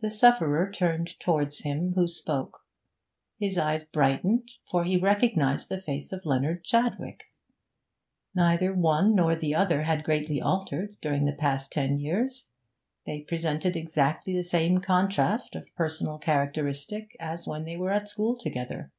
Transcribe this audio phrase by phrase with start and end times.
[0.00, 2.62] The sufferer turned towards him who spoke;
[3.38, 7.26] his eyes brightened, for he recognised the face of Leonard Chadwick.
[8.34, 12.48] Neither one nor the other had greatly altered during the past ten years;
[13.04, 18.36] they presented exactly the same contrast of personal characteristic as when they were at school
[18.36, 18.90] together.